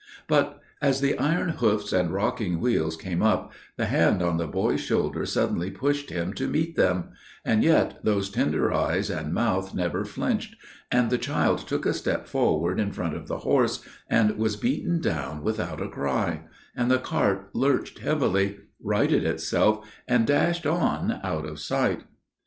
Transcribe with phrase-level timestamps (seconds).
[0.27, 4.79] "But as the iron hoofs and rocking wheels came up, the hand on the boy's
[4.81, 7.11] shoulder suddenly pushed him to meet them;
[7.45, 10.55] and yet those tender eyes and mouth never flinched,
[10.91, 15.01] and the child took a step forward in front of the horse, and was beaten
[15.01, 16.45] down without a cry:
[16.75, 22.05] and the cart lurched heavily, righted itself, and dashed on out of sight.